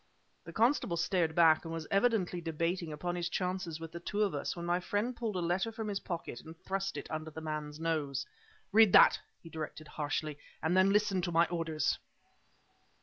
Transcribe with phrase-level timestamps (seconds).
[0.45, 4.33] The constable started back and was evidently debating upon his chances with the two of
[4.33, 7.39] us, when my friend pulled a letter from his pocket and thrust it under the
[7.39, 8.25] man's nose.
[8.71, 11.99] "Read that!" he directed harshly, "and then listen to my orders."